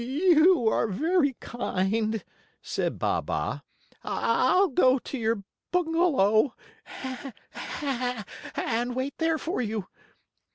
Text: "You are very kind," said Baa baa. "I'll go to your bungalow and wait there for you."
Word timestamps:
"You 0.03 0.67
are 0.67 0.87
very 0.87 1.33
kind," 1.33 2.23
said 2.63 2.97
Baa 2.97 3.21
baa. 3.21 3.59
"I'll 4.03 4.69
go 4.69 4.97
to 4.97 5.15
your 5.15 5.43
bungalow 5.71 6.55
and 8.55 8.95
wait 8.95 9.19
there 9.19 9.37
for 9.37 9.61
you." 9.61 9.85